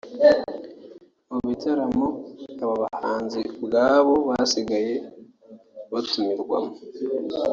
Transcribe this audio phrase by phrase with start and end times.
[1.31, 2.05] Mu bitaramo
[2.63, 4.95] aba bahanzi ubwabo basigaye
[5.91, 6.73] batumirwamo